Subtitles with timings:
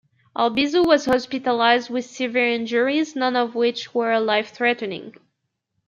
[0.35, 5.13] Albizu was hospitalized with severe injuries, none of which were life-threatening.